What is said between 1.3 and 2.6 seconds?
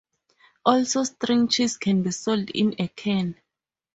cheese can be sold